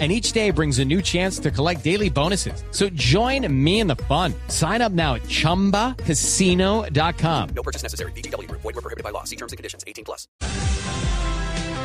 And 0.00 0.10
each 0.10 0.32
day 0.32 0.50
brings 0.50 0.80
a 0.80 0.84
new 0.84 1.00
chance 1.00 1.38
to 1.38 1.52
collect 1.52 1.84
daily 1.84 2.10
bonuses. 2.10 2.64
So 2.72 2.88
join 2.96 3.46
me 3.64 3.78
in 3.78 3.86
the 3.86 3.94
fun. 4.08 4.34
Sign 4.48 4.82
up 4.82 4.90
now 4.90 5.14
at 5.14 5.22
ChumbaCasino.com. 5.28 7.48
No 7.54 7.62
purchase 7.62 7.84
necessary. 7.84 8.10
BGW. 8.16 8.50
Void 8.50 8.64
were 8.64 8.72
prohibited 8.72 9.04
by 9.04 9.10
law. 9.10 9.22
See 9.22 9.36
terms 9.36 9.52
and 9.52 9.56
conditions. 9.56 9.84
18 9.86 10.04
plus. 10.04 10.26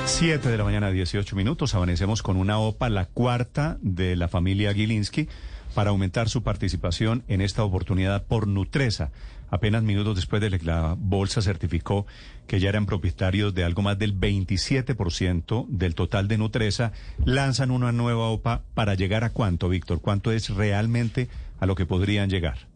7 0.05 0.49
de 0.49 0.57
la 0.57 0.63
mañana, 0.63 0.89
18 0.89 1.35
minutos. 1.35 1.75
Amanecemos 1.75 2.23
con 2.23 2.37
una 2.37 2.57
OPA, 2.57 2.89
la 2.89 3.05
cuarta 3.05 3.77
de 3.81 4.15
la 4.15 4.27
familia 4.27 4.73
Gilinski, 4.73 5.27
para 5.75 5.91
aumentar 5.91 6.29
su 6.29 6.41
participación 6.41 7.23
en 7.27 7.41
esta 7.41 7.63
oportunidad 7.63 8.25
por 8.25 8.47
Nutresa. 8.47 9.11
Apenas 9.51 9.83
minutos 9.83 10.15
después 10.15 10.41
de 10.41 10.57
que 10.57 10.65
la 10.65 10.95
bolsa 10.97 11.41
certificó 11.41 12.05
que 12.47 12.59
ya 12.59 12.69
eran 12.69 12.85
propietarios 12.85 13.53
de 13.53 13.63
algo 13.63 13.81
más 13.81 13.97
del 13.97 14.19
27% 14.19 15.67
del 15.67 15.95
total 15.95 16.27
de 16.27 16.37
Nutresa, 16.37 16.91
lanzan 17.23 17.71
una 17.71 17.91
nueva 17.91 18.29
OPA 18.29 18.63
para 18.73 18.95
llegar 18.95 19.23
a 19.23 19.29
cuánto, 19.29 19.69
Víctor, 19.69 20.01
cuánto 20.01 20.31
es 20.31 20.49
realmente 20.49 21.29
a 21.59 21.65
lo 21.65 21.75
que 21.75 21.85
podrían 21.85 22.29
llegar. 22.29 22.67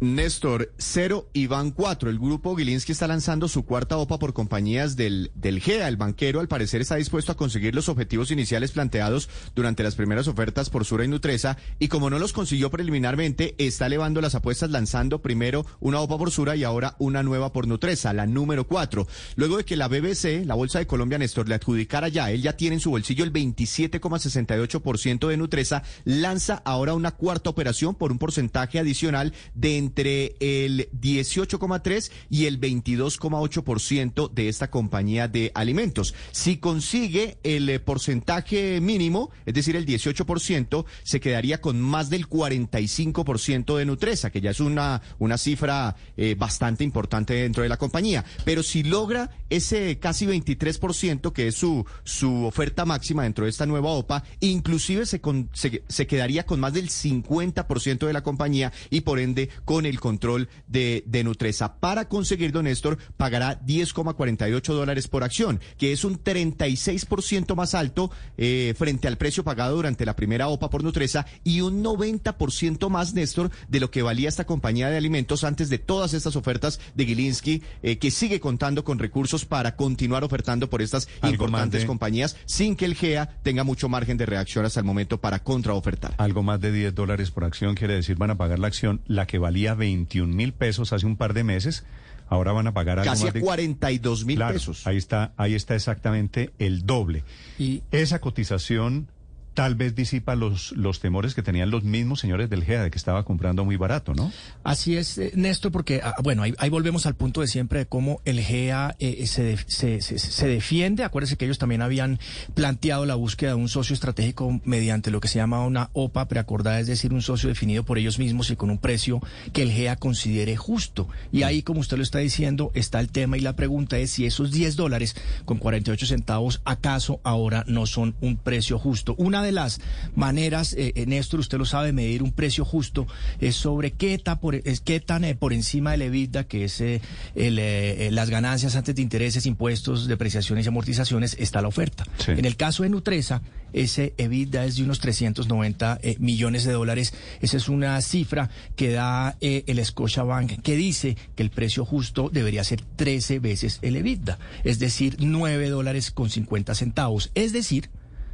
Néstor, 0.00 0.72
0 0.78 1.28
y 1.34 1.46
van 1.46 1.72
4. 1.72 2.08
El 2.08 2.18
grupo 2.18 2.56
Gilinski 2.56 2.92
está 2.92 3.06
lanzando 3.06 3.48
su 3.48 3.66
cuarta 3.66 3.98
OPA 3.98 4.18
por 4.18 4.32
compañías 4.32 4.96
del, 4.96 5.30
del 5.34 5.60
GEA. 5.60 5.88
El 5.88 5.98
banquero, 5.98 6.40
al 6.40 6.48
parecer, 6.48 6.80
está 6.80 6.96
dispuesto 6.96 7.32
a 7.32 7.36
conseguir 7.36 7.74
los 7.74 7.90
objetivos 7.90 8.30
iniciales 8.30 8.72
planteados 8.72 9.28
durante 9.54 9.82
las 9.82 9.96
primeras 9.96 10.26
ofertas 10.26 10.70
por 10.70 10.86
Sura 10.86 11.04
y 11.04 11.08
Nutresa. 11.08 11.58
Y 11.78 11.88
como 11.88 12.08
no 12.08 12.18
los 12.18 12.32
consiguió 12.32 12.70
preliminarmente, 12.70 13.54
está 13.58 13.86
elevando 13.86 14.22
las 14.22 14.34
apuestas 14.34 14.70
lanzando 14.70 15.20
primero 15.20 15.66
una 15.80 16.00
OPA 16.00 16.16
por 16.16 16.30
Sura 16.30 16.56
y 16.56 16.64
ahora 16.64 16.96
una 16.98 17.22
nueva 17.22 17.52
por 17.52 17.66
Nutresa, 17.66 18.14
la 18.14 18.26
número 18.26 18.66
4. 18.66 19.06
Luego 19.36 19.58
de 19.58 19.64
que 19.66 19.76
la 19.76 19.88
BBC, 19.88 20.46
la 20.46 20.54
Bolsa 20.54 20.78
de 20.78 20.86
Colombia, 20.86 21.18
Néstor, 21.18 21.46
le 21.46 21.56
adjudicara 21.56 22.08
ya, 22.08 22.30
él 22.30 22.40
ya 22.40 22.56
tiene 22.56 22.76
en 22.76 22.80
su 22.80 22.88
bolsillo 22.90 23.22
el 23.22 23.34
27,68% 23.34 25.28
de 25.28 25.36
Nutresa, 25.36 25.82
lanza 26.04 26.62
ahora 26.64 26.94
una 26.94 27.10
cuarta 27.10 27.50
operación 27.50 27.94
por 27.94 28.12
un 28.12 28.18
porcentaje 28.18 28.78
adicional 28.78 29.34
de 29.54 29.89
entre 29.90 30.36
el 30.38 30.88
18,3 30.92 32.12
y 32.30 32.46
el 32.46 32.60
22,8% 32.60 34.30
de 34.30 34.48
esta 34.48 34.70
compañía 34.70 35.26
de 35.26 35.50
alimentos. 35.54 36.14
Si 36.30 36.58
consigue 36.58 37.38
el 37.42 37.68
eh, 37.68 37.80
porcentaje 37.80 38.80
mínimo, 38.80 39.30
es 39.46 39.54
decir, 39.54 39.74
el 39.74 39.86
18%, 39.86 40.84
se 41.02 41.20
quedaría 41.20 41.60
con 41.60 41.80
más 41.80 42.08
del 42.08 42.28
45% 42.28 43.76
de 43.76 43.84
Nutresa, 43.84 44.30
que 44.30 44.40
ya 44.40 44.50
es 44.50 44.60
una, 44.60 45.02
una 45.18 45.36
cifra 45.36 45.96
eh, 46.16 46.36
bastante 46.38 46.84
importante 46.84 47.34
dentro 47.34 47.64
de 47.64 47.68
la 47.68 47.76
compañía. 47.76 48.24
Pero 48.44 48.62
si 48.62 48.84
logra 48.84 49.30
ese 49.50 49.98
casi 49.98 50.24
23%, 50.24 51.32
que 51.32 51.48
es 51.48 51.56
su, 51.56 51.84
su 52.04 52.44
oferta 52.44 52.84
máxima 52.84 53.24
dentro 53.24 53.44
de 53.44 53.50
esta 53.50 53.66
nueva 53.66 53.90
OPA, 53.90 54.22
inclusive 54.38 55.04
se, 55.04 55.20
con, 55.20 55.50
se, 55.52 55.82
se 55.88 56.06
quedaría 56.06 56.46
con 56.46 56.60
más 56.60 56.74
del 56.74 56.90
50% 56.90 58.06
de 58.06 58.12
la 58.12 58.22
compañía 58.22 58.72
y 58.90 59.00
por 59.00 59.18
ende 59.18 59.48
con 59.64 59.79
el 59.86 60.00
control 60.00 60.48
de, 60.66 61.02
de 61.06 61.24
Nutresa. 61.24 61.76
Para 61.80 62.08
conseguir, 62.08 62.52
don 62.52 62.64
Néstor, 62.64 62.98
pagará 63.16 63.60
10,48 63.64 64.62
dólares 64.72 65.08
por 65.08 65.24
acción, 65.24 65.60
que 65.78 65.92
es 65.92 66.04
un 66.04 66.22
36% 66.22 67.54
más 67.54 67.74
alto 67.74 68.10
eh, 68.36 68.74
frente 68.76 69.08
al 69.08 69.18
precio 69.18 69.44
pagado 69.44 69.76
durante 69.76 70.04
la 70.06 70.16
primera 70.16 70.48
OPA 70.48 70.70
por 70.70 70.82
Nutresa 70.84 71.26
y 71.44 71.60
un 71.60 71.82
90% 71.84 72.88
más, 72.88 73.14
Néstor, 73.14 73.50
de 73.68 73.80
lo 73.80 73.90
que 73.90 74.02
valía 74.02 74.28
esta 74.28 74.44
compañía 74.46 74.88
de 74.90 74.96
alimentos 74.96 75.44
antes 75.44 75.68
de 75.70 75.78
todas 75.78 76.14
estas 76.14 76.36
ofertas 76.36 76.80
de 76.94 77.06
Gilinski, 77.06 77.62
eh, 77.82 77.98
que 77.98 78.10
sigue 78.10 78.40
contando 78.40 78.84
con 78.84 78.98
recursos 78.98 79.44
para 79.44 79.76
continuar 79.76 80.24
ofertando 80.24 80.68
por 80.70 80.82
estas 80.82 81.08
Algo 81.20 81.44
importantes 81.44 81.82
de- 81.82 81.86
compañías 81.86 82.36
sin 82.46 82.76
que 82.76 82.84
el 82.84 82.94
GEA 82.94 83.26
tenga 83.42 83.64
mucho 83.64 83.88
margen 83.88 84.16
de 84.16 84.26
reacción 84.26 84.64
hasta 84.64 84.80
el 84.80 84.86
momento 84.86 85.20
para 85.20 85.38
contraofertar. 85.40 86.14
Algo 86.18 86.42
más 86.42 86.60
de 86.60 86.72
10 86.72 86.94
dólares 86.94 87.30
por 87.30 87.44
acción 87.44 87.74
quiere 87.74 87.94
decir 87.94 88.16
van 88.16 88.30
a 88.30 88.36
pagar 88.36 88.58
la 88.58 88.66
acción, 88.66 89.00
la 89.06 89.26
que 89.26 89.38
valía 89.38 89.69
21 89.74 90.34
mil 90.34 90.52
pesos 90.52 90.92
hace 90.92 91.06
un 91.06 91.16
par 91.16 91.34
de 91.34 91.44
meses, 91.44 91.84
ahora 92.28 92.52
van 92.52 92.66
a 92.66 92.72
pagar 92.74 92.98
algo 92.98 93.10
Casi 93.10 93.24
más 93.24 93.34
de 93.34 93.40
42 93.40 94.24
mil 94.24 94.36
Claro, 94.36 94.54
pesos. 94.54 94.86
Ahí 94.86 94.96
está, 94.96 95.32
ahí 95.36 95.54
está 95.54 95.74
exactamente 95.74 96.50
el 96.58 96.86
doble. 96.86 97.24
Y 97.58 97.82
Esa 97.90 98.20
cotización 98.20 99.08
tal 99.54 99.74
vez 99.74 99.94
disipa 99.94 100.34
los, 100.36 100.72
los 100.72 101.00
temores 101.00 101.34
que 101.34 101.42
tenían 101.42 101.70
los 101.70 101.82
mismos 101.84 102.20
señores 102.20 102.48
del 102.50 102.64
GEA 102.64 102.82
de 102.84 102.90
que 102.90 102.98
estaba 102.98 103.24
comprando 103.24 103.64
muy 103.64 103.76
barato, 103.76 104.14
¿no? 104.14 104.32
así 104.64 104.96
es, 104.96 105.18
eh, 105.18 105.32
Néstor, 105.34 105.72
porque, 105.72 106.00
ah, 106.02 106.14
bueno, 106.22 106.42
ahí, 106.42 106.70
volvemos 106.70 107.06
al 107.06 107.14
punto 107.16 107.40
de 107.40 107.46
siempre 107.48 107.80
de 107.80 107.86
cómo 107.86 108.20
el 108.24 108.40
GEA 108.40 108.94
eh, 108.98 109.26
se, 109.26 109.42
def- 109.42 109.64
se, 109.66 110.00
se- 110.00 110.18
se 110.18 110.46
defiende. 110.46 111.02
Acuérdense 111.04 111.36
que 111.36 111.44
ellos 111.46 111.58
también 111.58 111.82
habían 111.82 112.18
planteado 112.54 113.06
la 113.06 113.14
búsqueda 113.14 113.50
de 113.50 113.56
un 113.56 113.68
socio 113.68 113.94
estratégico 113.94 114.60
mediante 114.64 115.10
lo 115.10 115.20
que 115.20 115.28
se 115.28 115.38
llama 115.38 115.64
una 115.66 115.90
OPA 115.92 116.28
preacordada, 116.28 116.80
es 116.80 116.86
decir, 116.86 117.12
un 117.12 117.22
socio 117.22 117.48
definido 117.48 117.84
por 117.84 117.98
ellos 117.98 118.18
mismos 118.18 118.50
y 118.50 118.56
con 118.56 118.70
un 118.70 118.78
precio 118.78 119.20
que 119.52 119.62
el 119.62 119.70
GEA 119.72 119.96
considere 119.96 120.56
justo. 120.56 121.08
Y 121.32 121.42
ahí, 121.42 121.62
como 121.62 121.80
usted 121.80 121.96
lo 121.96 122.02
está 122.02 122.18
diciendo, 122.18 122.70
está 122.74 123.00
el 123.00 123.10
tema 123.10 123.36
y 123.36 123.40
la 123.40 123.56
pregunta 123.56 123.98
es 123.98 124.10
si 124.12 124.26
esos 124.26 124.50
10 124.52 124.76
dólares 124.76 125.16
con 125.44 125.58
48 125.58 126.06
centavos, 126.06 126.60
¿acaso 126.64 127.20
ahora 127.24 127.64
no 127.66 127.86
son 127.86 128.14
un 128.20 128.36
precio 128.36 128.78
justo? 128.78 129.14
Una 129.18 129.39
de 129.42 129.52
las 129.52 129.80
maneras, 130.14 130.72
eh, 130.74 130.92
eh, 130.94 131.06
Néstor, 131.06 131.40
usted 131.40 131.58
lo 131.58 131.64
sabe, 131.64 131.92
medir 131.92 132.22
un 132.22 132.32
precio 132.32 132.64
justo 132.64 133.06
es 133.40 133.56
sobre 133.56 133.92
qué, 133.92 134.18
ta 134.18 134.40
por, 134.40 134.54
es, 134.54 134.80
qué 134.80 135.00
tan 135.00 135.24
eh, 135.24 135.34
por 135.34 135.52
encima 135.52 135.92
del 135.92 136.02
EBITDA, 136.02 136.44
que 136.44 136.64
es 136.64 136.80
eh, 136.80 137.00
el, 137.34 138.14
las 138.14 138.30
ganancias 138.30 138.76
antes 138.76 138.94
de 138.94 139.02
intereses, 139.02 139.46
impuestos, 139.46 140.06
depreciaciones 140.06 140.66
y 140.66 140.68
amortizaciones, 140.68 141.36
está 141.38 141.62
la 141.62 141.68
oferta. 141.68 142.04
Sí. 142.18 142.32
En 142.32 142.44
el 142.44 142.56
caso 142.56 142.82
de 142.82 142.90
Nutresa, 142.90 143.42
ese 143.72 144.14
EBITDA 144.18 144.64
es 144.64 144.76
de 144.76 144.82
unos 144.82 144.98
390 144.98 146.00
eh, 146.02 146.16
millones 146.18 146.64
de 146.64 146.72
dólares. 146.72 147.14
Esa 147.40 147.56
es 147.56 147.68
una 147.68 148.00
cifra 148.00 148.50
que 148.74 148.90
da 148.90 149.36
el 149.40 149.84
Scotiabank, 149.84 150.60
que 150.62 150.76
dice 150.76 151.16
que 151.36 151.42
el 151.42 151.50
precio 151.50 151.84
justo 151.84 152.30
debería 152.32 152.64
ser 152.64 152.82
13 152.96 153.38
veces 153.38 153.78
el 153.82 153.96
EBITDA, 153.96 154.38
es 154.64 154.78
decir, 154.78 155.16
9 155.20 155.68
dólares 155.68 156.10
con 156.10 156.30
50 156.30 156.74
centavos. 156.74 157.30
Es 157.34 157.52
decir, 157.52 157.90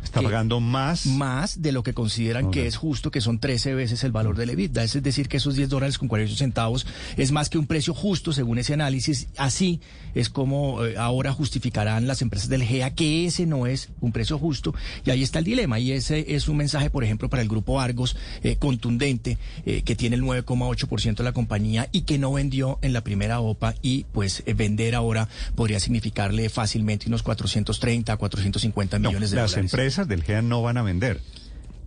Está 0.07 0.21
que 0.21 0.27
pagando 0.27 0.61
más. 0.61 1.07
más 1.07 1.61
de 1.63 1.73
lo 1.73 1.83
que 1.83 1.93
consideran 1.93 2.51
que 2.53 2.67
es 2.67 2.77
justo, 2.77 3.11
que 3.11 3.21
son 3.21 3.39
13 3.41 3.75
veces 3.75 4.05
el 4.05 4.13
valor 4.13 4.37
del 4.37 4.51
EBITDA. 4.51 4.85
Es 4.85 5.03
decir, 5.03 5.29
que 5.29 5.39
esos 5.39 5.57
10 5.57 5.69
dólares 5.69 5.99
con 5.99 6.07
48 6.09 6.39
centavos 6.39 6.87
es 7.17 7.33
más 7.33 7.51
que 7.51 7.59
un 7.59 7.67
precio 7.67 7.93
justo 7.93 8.33
según 8.33 8.59
ese 8.59 8.73
análisis. 8.75 9.27
Así 9.37 9.81
es 10.15 10.31
como 10.31 10.85
eh, 10.85 10.97
ahora 10.97 11.33
justificarán 11.33 12.07
las 12.07 12.23
empresas 12.23 12.49
del 12.49 12.63
GEA 12.63 12.95
que 12.95 13.27
ese 13.27 13.47
no 13.47 13.67
es 13.67 13.89
un 14.01 14.13
precio 14.13 14.39
justo. 14.39 14.75
Y 15.05 15.11
ahí 15.11 15.23
está 15.23 15.41
el 15.41 15.45
dilema. 15.45 15.79
Y 15.81 15.93
ese 15.93 16.35
es 16.35 16.49
un 16.49 16.57
mensaje, 16.57 16.89
por 16.89 17.03
ejemplo, 17.05 17.29
para 17.29 17.43
el 17.43 17.49
grupo 17.49 17.81
Argos 17.81 18.17
eh, 18.43 18.57
contundente, 18.57 19.39
eh, 19.67 19.83
que 19.83 19.97
tiene 19.97 20.17
el 20.17 20.23
9,8% 20.23 21.17
de 21.17 21.25
la 21.25 21.33
compañía 21.33 21.89
y 21.93 22.03
que 22.03 22.19
no 22.19 22.33
vendió 22.33 22.79
en 22.83 22.93
la 22.93 23.03
primera 23.03 23.41
OPA. 23.41 23.75
Y 23.83 24.05
pues 24.13 24.43
vender 24.55 24.95
ahora 24.95 25.29
podría 25.55 25.81
significarle 25.81 26.49
fácilmente 26.49 27.09
unos 27.09 27.23
430 27.23 28.13
a 28.13 28.17
450 28.17 28.99
No, 28.99 29.09
millones 29.11 29.31
de 29.31 29.37
las 29.37 29.51
dólares. 29.51 29.73
empresas 29.73 29.96
del 30.05 30.23
GEA 30.23 30.43
no 30.43 30.63
van 30.63 30.77
a 30.77 30.83
vender. 30.83 31.21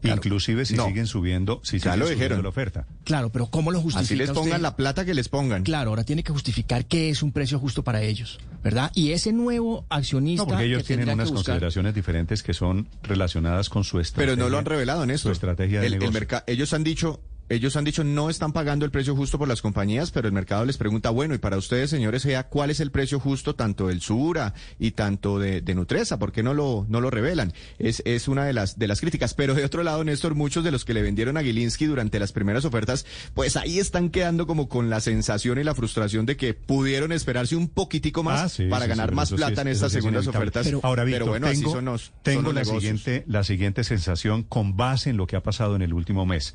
Inclusive 0.01 0.65
si 0.65 0.75
No. 0.75 0.85
siguen 0.87 1.07
subiendo, 1.07 1.59
si 1.61 1.77
Ya 1.77 1.91
siguen 1.91 1.99
lo 1.99 2.05
subiendo 2.05 2.23
dijeron. 2.23 2.43
la 2.43 2.49
oferta. 2.49 2.87
Claro, 3.03 3.31
pero 3.33 3.47
¿cómo 3.47 3.69
lo 3.71 3.81
justifica 3.81 4.05
Así 4.05 4.15
les 4.15 4.29
pongan 4.29 4.47
usted? 4.51 4.61
la 4.61 4.75
plata 4.77 5.03
que 5.03 5.13
les 5.13 5.27
pongan. 5.27 5.63
Claro, 5.63 5.89
ahora 5.89 6.05
tiene 6.05 6.23
que 6.23 6.31
justificar 6.31 6.85
qué 6.85 7.09
es 7.09 7.21
un 7.21 7.33
precio 7.33 7.59
justo 7.59 7.83
para 7.83 8.01
ellos, 8.01 8.39
¿verdad? 8.63 8.91
Y 8.95 9.11
ese 9.11 9.33
nuevo 9.33 9.85
accionista 9.89 10.43
No, 10.43 10.47
porque 10.47 10.63
ellos 10.63 10.83
que 10.83 10.95
tienen 10.95 11.09
unas 11.09 11.27
que 11.27 11.33
consideraciones 11.35 11.93
diferentes 11.93 12.43
que 12.43 12.53
son 12.53 12.87
relacionadas 13.03 13.67
con 13.67 13.83
su 13.83 13.99
estrategia. 13.99 14.35
Pero 14.35 14.41
no 14.41 14.49
lo 14.49 14.57
han 14.57 14.63
revelado 14.65 15.03
en 15.03 15.11
eso. 15.11 15.23
Su 15.27 15.33
estrategia 15.33 15.81
de 15.81 15.87
El- 15.87 15.99
negocio. 15.99 16.43
ellos 16.47 16.71
han 16.71 16.85
dicho, 16.85 17.19
ellos 17.49 17.75
han 17.75 17.83
dicho 17.83 18.03
no 18.03 18.29
están 18.29 18.53
pagando 18.53 18.85
el 18.85 18.91
precio 18.91 19.15
justo 19.15 19.37
por 19.37 19.47
las 19.47 19.61
compañías, 19.61 20.11
pero 20.11 20.27
el 20.27 20.33
mercado 20.33 20.65
les 20.65 20.77
pregunta, 20.77 21.09
bueno, 21.09 21.33
y 21.35 21.39
para 21.39 21.57
ustedes, 21.57 21.89
señores, 21.89 22.21
sea 22.21 22.43
cuál 22.47 22.69
es 22.69 22.79
el 22.79 22.91
precio 22.91 23.19
justo 23.19 23.55
tanto 23.55 23.87
del 23.87 24.01
Sura 24.01 24.53
y 24.79 24.91
tanto 24.91 25.39
de, 25.39 25.61
de 25.61 25.75
Nutresa, 25.75 26.19
¿por 26.19 26.31
qué 26.31 26.43
no 26.43 26.53
lo, 26.53 26.85
no 26.89 27.01
lo 27.01 27.09
revelan? 27.09 27.53
Es, 27.79 28.01
es 28.05 28.27
una 28.27 28.45
de 28.45 28.53
las, 28.53 28.77
de 28.79 28.87
las 28.87 29.01
críticas. 29.01 29.33
Pero 29.33 29.53
de 29.55 29.65
otro 29.65 29.83
lado, 29.83 30.03
Néstor, 30.03 30.35
muchos 30.35 30.63
de 30.63 30.71
los 30.71 30.85
que 30.85 30.93
le 30.93 31.01
vendieron 31.01 31.37
a 31.37 31.41
Gilinski 31.43 31.85
durante 31.85 32.19
las 32.19 32.31
primeras 32.31 32.65
ofertas, 32.65 33.05
pues 33.33 33.57
ahí 33.57 33.79
están 33.79 34.09
quedando 34.09 34.45
como 34.47 34.69
con 34.69 34.89
la 34.89 34.99
sensación 35.01 35.59
y 35.59 35.63
la 35.63 35.75
frustración 35.75 36.25
de 36.25 36.37
que 36.37 36.53
pudieron 36.53 37.11
esperarse 37.11 37.55
un 37.55 37.67
poquitico 37.67 38.23
más 38.23 38.41
Ah, 38.41 38.49
sí, 38.49 38.67
para 38.69 38.85
sí, 38.85 38.89
ganar 38.89 39.09
sí, 39.09 39.15
más 39.15 39.31
plata 39.31 39.53
es- 39.53 39.59
en 39.59 39.67
estas 39.69 39.87
es 39.87 39.93
segundas 39.93 40.27
ofertas. 40.27 40.65
Pero, 40.65 40.79
ahora, 40.83 41.03
Víctor, 41.03 41.29
bueno, 41.29 41.47
así 41.47 41.59
tengo, 41.61 41.71
son 41.73 41.85
los, 41.85 42.01
son 42.03 42.13
tengo 42.23 42.41
los 42.43 42.53
la 42.53 42.61
negocios. 42.61 42.81
siguiente, 43.01 43.23
la 43.27 43.43
siguiente 43.43 43.83
sensación 43.83 44.43
con 44.43 44.77
base 44.77 45.09
en 45.09 45.17
lo 45.17 45.25
que 45.27 45.35
ha 45.35 45.41
pasado 45.43 45.75
en 45.75 45.81
el 45.81 45.93
último 45.93 46.25
mes. 46.25 46.53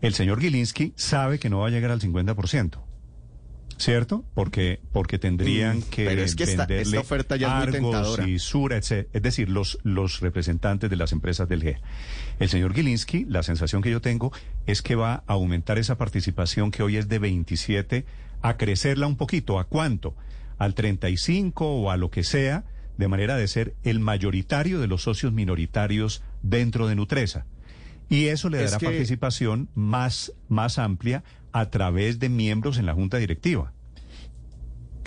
El 0.00 0.14
señor 0.14 0.40
Gilinski 0.40 0.92
sabe 0.96 1.38
que 1.38 1.50
no 1.50 1.60
va 1.60 1.68
a 1.68 1.70
llegar 1.70 1.90
al 1.90 2.00
50%. 2.00 2.78
¿cierto? 3.76 4.24
Porque, 4.34 4.80
porque 4.90 5.20
tendrían 5.20 5.78
Mm, 5.78 5.82
que 5.82 6.04
pero 6.06 6.22
es 6.22 6.34
que 6.34 6.42
esta- 6.44 6.66
oferta 6.98 7.36
ya 7.36 7.60
es 7.60 7.64
muy 7.66 7.72
tentadora. 7.74 8.28
y 8.28 8.40
Sura, 8.40 8.76
etc. 8.76 9.06
Es 9.12 9.22
decir, 9.22 9.48
los, 9.48 9.78
los 9.84 10.18
representantes 10.18 10.90
de 10.90 10.96
las 10.96 11.12
empresas 11.12 11.48
del 11.48 11.62
GEA. 11.62 11.80
El 12.40 12.48
señor 12.48 12.74
Gilinski, 12.74 13.24
la 13.26 13.44
sensación 13.44 13.80
que 13.80 13.92
yo 13.92 14.00
tengo 14.00 14.32
es 14.66 14.82
que 14.82 14.96
va 14.96 15.22
a 15.28 15.32
aumentar 15.34 15.78
esa 15.78 15.96
participación 15.96 16.72
que 16.72 16.82
hoy 16.82 16.96
es 16.96 17.08
de 17.08 17.20
27 17.20 18.04
a 18.42 18.56
crecerla 18.56 19.06
un 19.06 19.16
poquito. 19.16 19.60
¿A 19.60 19.64
cuánto? 19.68 20.16
Al 20.58 20.74
35 20.74 21.64
o 21.64 21.92
a 21.92 21.96
lo 21.96 22.10
que 22.10 22.24
sea, 22.24 22.64
de 22.96 23.06
manera 23.06 23.36
de 23.36 23.46
ser 23.46 23.76
el 23.84 24.00
mayoritario 24.00 24.80
de 24.80 24.88
los 24.88 25.02
socios 25.04 25.32
minoritarios 25.32 26.24
dentro 26.42 26.88
de 26.88 26.96
Nutresa. 26.96 27.46
Y 28.08 28.26
eso 28.26 28.48
le 28.48 28.64
Es 28.64 28.70
dará 28.72 28.78
que- 28.80 28.86
participación 28.86 29.68
más, 29.74 30.32
más 30.48 30.78
amplia 30.78 31.24
a 31.52 31.70
través 31.70 32.18
de 32.18 32.28
miembros 32.28 32.78
en 32.78 32.86
la 32.86 32.94
junta 32.94 33.18
directiva. 33.18 33.72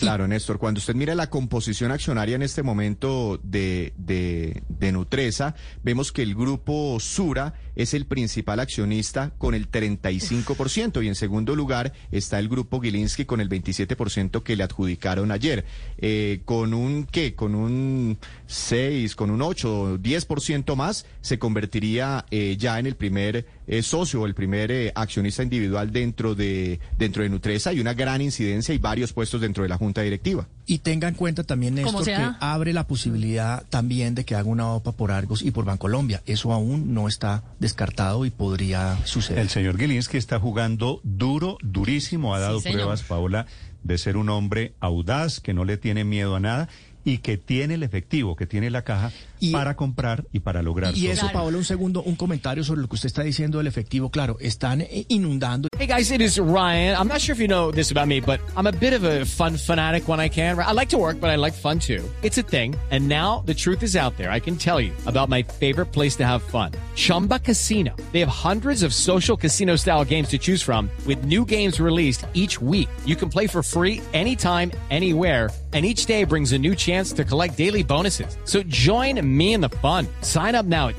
Claro, 0.01 0.27
Néstor, 0.27 0.57
cuando 0.57 0.79
usted 0.79 0.95
mira 0.95 1.13
la 1.13 1.29
composición 1.29 1.91
accionaria 1.91 2.35
en 2.35 2.41
este 2.41 2.63
momento 2.63 3.39
de, 3.43 3.93
de, 3.97 4.91
Nutresa, 4.91 5.53
vemos 5.83 6.11
que 6.11 6.23
el 6.23 6.33
grupo 6.33 6.99
Sura 6.99 7.53
es 7.75 7.93
el 7.93 8.07
principal 8.07 8.59
accionista 8.59 9.31
con 9.37 9.53
el 9.53 9.69
35% 9.69 11.03
y 11.03 11.07
en 11.07 11.13
segundo 11.13 11.55
lugar 11.55 11.93
está 12.11 12.39
el 12.39 12.49
grupo 12.49 12.81
Gilinski 12.81 13.25
con 13.25 13.41
el 13.41 13.49
27% 13.49 14.41
que 14.41 14.55
le 14.55 14.63
adjudicaron 14.63 15.31
ayer. 15.31 15.65
Eh, 15.99 16.41
con 16.45 16.73
un, 16.73 17.05
¿qué? 17.05 17.35
Con 17.35 17.53
un 17.53 18.17
6, 18.47 19.15
con 19.15 19.29
un 19.29 19.43
8, 19.43 19.99
10% 19.99 20.75
más 20.75 21.05
se 21.21 21.37
convertiría 21.37 22.25
eh, 22.31 22.57
ya 22.57 22.79
en 22.79 22.87
el 22.87 22.95
primer 22.95 23.45
eh, 23.67 23.83
socio 23.83 24.25
el 24.25 24.33
primer 24.33 24.71
eh, 24.71 24.91
accionista 24.95 25.43
individual 25.43 25.91
dentro 25.91 26.35
de, 26.35 26.79
dentro 26.97 27.23
de 27.23 27.29
Nutresa 27.29 27.73
y 27.73 27.79
una 27.79 27.93
gran 27.93 28.21
incidencia 28.21 28.73
y 28.73 28.77
varios 28.77 29.13
puestos 29.13 29.41
dentro 29.41 29.63
de 29.63 29.69
la 29.69 29.77
junta 29.77 30.01
directiva. 30.01 30.47
Y 30.65 30.79
tenga 30.79 31.07
en 31.07 31.15
cuenta 31.15 31.43
también, 31.43 31.75
Néstor, 31.75 32.05
que 32.05 32.17
abre 32.39 32.73
la 32.73 32.87
posibilidad 32.87 33.65
también 33.69 34.15
de 34.15 34.25
que 34.25 34.35
haga 34.35 34.49
una 34.49 34.71
OPA 34.71 34.93
por 34.93 35.11
Argos 35.11 35.41
y 35.41 35.51
por 35.51 35.65
Bancolombia. 35.65 36.21
Eso 36.25 36.53
aún 36.53 36.93
no 36.93 37.07
está 37.07 37.43
descartado 37.59 38.25
y 38.25 38.29
podría 38.29 38.97
suceder. 39.05 39.39
El 39.39 39.49
señor 39.49 39.77
Gilinski 39.77 40.17
está 40.17 40.39
jugando 40.39 41.01
duro, 41.03 41.57
durísimo. 41.61 42.35
Ha 42.35 42.39
dado 42.39 42.61
pruebas, 42.61 43.03
Paola, 43.03 43.47
de 43.83 43.97
ser 43.97 44.17
un 44.17 44.29
hombre 44.29 44.73
audaz, 44.79 45.39
que 45.39 45.53
no 45.53 45.65
le 45.65 45.77
tiene 45.77 46.03
miedo 46.03 46.35
a 46.35 46.39
nada 46.39 46.69
y 47.03 47.19
que 47.19 47.37
tiene 47.37 47.75
el 47.75 47.83
efectivo, 47.83 48.35
que 48.35 48.45
tiene 48.45 48.69
la 48.69 48.83
caja 48.83 49.11
Y- 49.39 49.51
para 49.51 49.75
comprar 49.75 50.25
y 50.31 50.39
para 50.39 50.61
lograr. 50.61 50.95
Y 50.95 51.07
eso. 51.07 51.29
Paola, 51.31 51.57
un 51.57 51.63
segundo, 51.65 52.03
un 52.03 52.15
comentario 52.15 52.63
sobre 52.63 52.81
lo 52.81 52.87
que 52.87 52.95
usted 52.95 53.07
está 53.07 53.23
diciendo 53.23 53.57
del 53.57 53.67
efectivo. 53.67 54.09
Claro, 54.09 54.37
están 54.39 54.81
eh, 54.81 55.05
inundando 55.09 55.67
Hey 55.79 55.87
guys, 55.87 56.11
it 56.11 56.21
is 56.21 56.37
Ryan. 56.37 56.95
I'm 56.95 57.07
not 57.07 57.19
sure 57.21 57.33
if 57.33 57.39
you 57.39 57.47
know 57.47 57.71
this 57.71 57.91
about 57.91 58.07
me, 58.07 58.19
but 58.21 58.39
I'm 58.55 58.67
a 58.67 58.71
bit 58.71 58.93
of 58.93 59.03
a 59.03 59.25
fun 59.25 59.57
fanatic 59.57 60.07
when 60.07 60.19
I 60.19 60.29
can. 60.29 60.59
I 60.59 60.73
like 60.73 60.89
to 60.89 60.97
work, 60.97 61.19
but 61.19 61.29
I 61.31 61.37
like 61.37 61.53
fun 61.55 61.79
too. 61.79 62.03
It's 62.21 62.37
a 62.37 62.43
thing. 62.43 62.75
And 62.91 63.07
now 63.09 63.41
the 63.47 63.53
truth 63.55 63.81
is 63.81 63.95
out 63.95 64.15
there. 64.17 64.29
I 64.29 64.39
can 64.39 64.57
tell 64.57 64.79
you 64.79 64.91
about 65.07 65.27
my 65.29 65.41
favorite 65.43 65.91
place 65.91 66.15
to 66.17 66.23
have 66.25 66.43
fun. 66.43 66.71
Chumba 66.95 67.39
Casino. 67.39 67.95
They 68.11 68.19
have 68.19 68.29
hundreds 68.29 68.83
of 68.83 68.93
social 68.93 69.37
casino 69.37 69.77
style 69.77 70.03
games 70.05 70.27
to 70.29 70.37
choose 70.37 70.61
from 70.61 70.89
with 71.07 71.23
new 71.25 71.45
games 71.45 71.79
released 71.79 72.25
each 72.33 72.61
week. 72.61 72.89
You 73.05 73.15
can 73.15 73.29
play 73.29 73.47
for 73.47 73.63
free 73.63 74.01
anytime, 74.13 74.71
anywhere. 74.89 75.49
And 75.73 75.85
each 75.85 76.05
day 76.05 76.25
brings 76.25 76.51
a 76.51 76.57
new 76.57 76.75
chance 76.75 77.13
to 77.13 77.23
collect 77.23 77.55
daily 77.57 77.81
bonuses. 77.81 78.35
So 78.43 78.61
join 78.67 79.21
me 79.25 79.53
in 79.53 79.61
the 79.61 79.69
fun. 79.81 80.05
Sign 80.21 80.53
up 80.53 80.65
now 80.65 80.89
at 80.89 80.97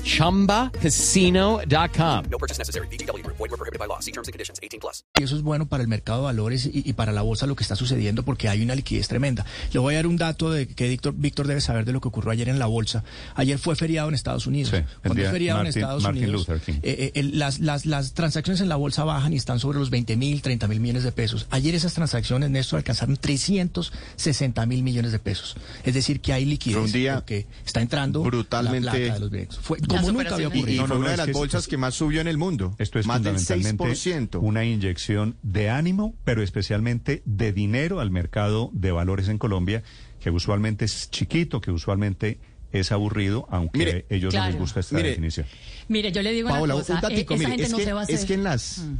chumbacasino.com. 1.03 2.25
No 2.31 2.37
purchase 2.39 2.57
necessary. 2.57 2.87
VGW 2.87 3.23
Group. 3.23 3.37
Void 3.37 3.51
were 3.51 3.57
prohibited 3.57 3.79
by 3.79 3.85
law. 3.87 3.99
See 3.99 4.11
terms 4.11 4.27
and 4.27 4.33
conditions. 4.33 4.59
18 4.63 4.79
plus. 4.79 5.03
Y 5.19 5.23
eso 5.23 5.35
es 5.35 5.43
bueno 5.43 5.67
para 5.67 5.83
el 5.83 5.87
mercado 5.89 6.21
de 6.21 6.25
valores 6.25 6.65
y, 6.65 6.81
y 6.89 6.93
para 6.93 7.11
la 7.11 7.21
bolsa 7.21 7.45
lo 7.45 7.55
que 7.55 7.61
está 7.63 7.75
sucediendo 7.75 8.23
porque 8.23 8.49
hay 8.49 8.63
una 8.63 8.73
liquidez 8.73 9.07
tremenda. 9.07 9.45
Le 9.71 9.79
voy 9.79 9.93
a 9.93 9.97
dar 9.97 10.07
un 10.07 10.17
dato 10.17 10.49
de 10.51 10.67
que 10.67 10.87
Víctor, 10.89 11.13
Víctor 11.15 11.45
debe 11.47 11.61
saber 11.61 11.85
de 11.85 11.91
lo 11.93 12.01
que 12.01 12.07
ocurrió 12.07 12.31
ayer 12.31 12.49
en 12.49 12.57
la 12.57 12.65
bolsa. 12.65 13.03
Ayer 13.35 13.59
fue 13.59 13.75
feriado 13.75 14.09
en 14.09 14.15
Estados 14.15 14.47
Unidos. 14.47 14.71
Sí, 14.75 14.83
Cuando 15.03 15.21
es 15.23 15.29
feriado 15.29 15.59
en 15.59 15.65
Martin- 15.67 15.82
Estados 15.83 16.03
Martin 16.03 16.23
Unidos, 16.23 16.47
Luther 16.47 16.61
King. 16.61 16.73
eh, 16.81 16.81
eh, 16.83 17.11
el- 17.15 17.39
las, 17.39 17.59
las, 17.59 17.85
las 17.85 18.13
transacciones 18.13 18.61
en 18.61 18.69
la 18.69 18.75
bolsa 18.75 19.03
bajan 19.03 19.33
y 19.33 19.37
están 19.37 19.59
sobre 19.59 19.79
los 19.79 19.89
20 19.89 20.17
mil, 20.17 20.41
30 20.41 20.67
mil 20.67 20.79
millones 20.79 21.03
de 21.03 21.11
pesos. 21.11 21.47
Ayer 21.51 21.75
esas 21.75 21.93
transacciones, 21.93 22.49
Néstor, 22.49 22.77
alcanzaron 22.77 23.17
360 23.17 24.65
mil 24.65 24.83
millones 24.83 25.11
de 25.11 25.19
pesos. 25.19 25.55
Es 25.83 25.93
decir, 25.93 26.19
que 26.21 26.33
hay 26.33 26.45
liquidez 26.45 26.77
Fue 26.77 26.85
un 26.85 26.91
día 26.91 27.15
porque 27.15 27.45
está 27.65 27.81
entrando 27.81 28.23
brutalmente- 28.23 28.85
la 28.85 28.91
plata 28.91 29.13
de 29.15 29.19
los 29.19 29.29
bienes. 29.31 29.57
Fue 29.57 29.77
como 29.79 30.11
nunca 30.11 30.35
había 30.35 30.47
superación 30.47 30.51
Y, 30.53 30.55
y 30.55 30.59
ocurrido. 30.59 30.81
No, 30.81 30.87
no, 30.87 30.87
fue 30.87 30.95
no, 30.95 31.01
una 31.01 31.11
de 31.11 31.17
las 31.17 31.25
que 31.25 31.31
es- 31.31 31.37
bolsas 31.37 31.67
que 31.67 31.77
más 31.77 31.95
subió 31.95 32.21
en 32.21 32.27
el 32.27 32.37
mundo. 32.37 32.75
Esto 32.77 32.99
es 32.99 33.05
más 33.05 33.21
del 33.23 33.35
fundamentalmente 33.37 33.83
6%. 33.83 34.39
una 34.41 34.63
inyección 34.65 35.35
de 35.43 35.69
ánimo, 35.69 36.15
pero 36.23 36.43
especialmente 36.43 37.21
de 37.25 37.53
dinero 37.53 37.99
al 37.99 38.11
mercado 38.11 38.69
de 38.73 38.91
valores 38.91 39.27
en 39.27 39.37
Colombia, 39.37 39.83
que 40.19 40.29
usualmente 40.29 40.85
es 40.85 41.09
chiquito, 41.11 41.59
que 41.61 41.71
usualmente 41.71 42.39
es 42.73 42.91
aburrido, 42.91 43.47
aunque 43.49 43.79
Mire, 43.79 44.05
a 44.09 44.13
ellos 44.13 44.33
no 44.33 44.45
les 44.47 44.57
gusta 44.57 44.79
esta 44.81 44.95
Mire, 44.95 45.09
definición. 45.09 45.45
Mire, 45.87 46.11
yo 46.11 46.21
le 46.21 46.31
digo 46.31 46.49
Paola, 46.49 46.75
una 46.75 46.83
cosa. 46.83 46.95
un 46.95 47.01
datico, 47.01 47.33
eh, 47.33 47.37
esa 47.37 47.47
mire, 47.47 47.51
gente 47.51 47.63
es, 47.63 47.71
no 47.71 47.77
que, 47.77 47.83
se 47.83 47.93
va 47.93 48.01
a 48.01 48.03
hacer. 48.03 48.15
es 48.15 48.25
que 48.25 48.33
en 48.33 48.43
las... 48.43 48.79
Mm. 48.79 48.97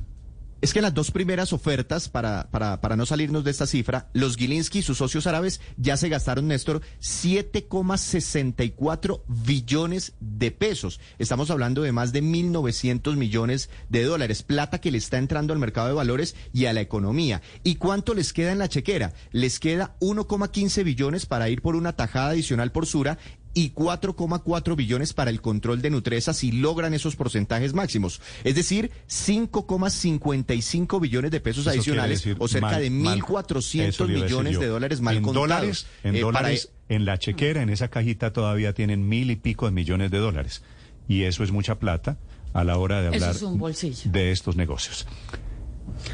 Es 0.62 0.72
que 0.72 0.80
en 0.80 0.84
las 0.84 0.94
dos 0.94 1.12
primeras 1.12 1.52
ofertas, 1.52 2.08
para, 2.08 2.50
para, 2.50 2.80
para 2.80 2.96
no 2.96 3.06
salirnos 3.06 3.44
de 3.44 3.52
esta 3.52 3.68
cifra, 3.68 4.08
los 4.14 4.38
Gilinski 4.38 4.80
y 4.80 4.82
sus 4.82 5.00
socios 5.00 5.28
árabes 5.28 5.60
ya 5.76 5.98
se 5.98 6.08
gastaron, 6.08 6.48
Néstor, 6.48 6.82
7,64 7.02 9.24
billones 9.28 10.14
de 10.22 10.52
pesos. 10.52 11.02
Estamos 11.20 11.52
hablando 11.52 11.82
de 11.82 11.92
más 11.92 12.14
de 12.14 12.24
1.900 12.24 13.18
millones 13.18 13.70
de 13.90 14.06
dólares, 14.06 14.44
plata 14.44 14.80
que 14.80 14.90
le 14.90 15.00
está 15.00 15.18
entrando 15.18 15.52
al 15.52 15.60
mercado 15.60 15.90
de 15.90 15.96
valores 15.96 16.34
y 16.54 16.68
a 16.68 16.72
la 16.72 16.80
economía. 16.80 17.42
¿Y 17.66 17.76
cuánto 17.76 18.14
les 18.14 18.32
queda 18.32 18.54
en 18.54 18.60
la 18.60 18.70
chequera? 18.70 19.12
Les 19.34 19.60
queda 19.60 19.98
1,15 20.00 20.86
billones 20.86 21.26
para 21.26 21.50
ir 21.50 21.62
por 21.62 21.76
una 21.76 21.98
tajada 21.98 22.30
adicional 22.30 22.72
por 22.72 22.86
Sura 22.86 23.18
y 23.56 23.72
4,4 23.72 24.76
billones 24.76 25.14
para 25.14 25.30
el 25.30 25.40
control 25.42 25.82
de 25.82 25.90
Nutresa 25.92 26.34
si 26.34 26.52
logran 26.52 26.94
esos 26.94 27.16
porcentajes 27.16 27.74
máximos. 27.74 28.20
Es 28.44 28.56
decir, 28.56 28.90
5,55 29.08 31.00
billones 31.00 31.32
de 31.32 31.40
pesos 31.40 31.62
Eso 31.62 31.70
adicionales 31.72 32.24
o 32.40 32.48
cerca 32.48 32.68
mal- 32.72 32.82
de 32.82 32.90
mal- 32.90 33.20
1.400 33.22 33.88
eso 33.90 34.06
le 34.06 34.14
iba 34.14 34.20
a 34.20 34.24
decir 34.24 34.38
millones 34.38 34.60
de 34.60 34.68
dólares 34.68 35.02
mal 35.02 35.18
en 35.18 35.24
contados. 35.24 35.50
Dólares, 35.50 35.88
en 36.04 36.16
Eh, 36.16 36.22
para- 36.22 36.40
dólares, 36.40 36.70
en 36.90 37.06
la 37.06 37.18
chequera, 37.18 37.62
en 37.62 37.70
esa 37.70 37.88
cajita 37.90 38.34
todavía 38.34 38.74
tienen 38.74 39.08
mil 39.08 39.30
y 39.32 39.36
pico 39.36 39.66
de 39.66 39.72
millones 39.72 40.12
de 40.12 40.18
dólares. 40.18 40.64
Y 41.08 41.24
eso 41.24 41.44
es 41.44 41.52
mucha 41.52 41.76
plata 41.80 42.18
a 42.54 42.64
la 42.64 42.78
hora 42.78 43.02
de 43.02 43.08
Eso 43.10 43.16
hablar 43.26 43.36
es 43.36 43.42
un 43.42 43.58
bolsillo. 43.58 44.12
de 44.12 44.32
estos 44.32 44.56
negocios. 44.56 45.06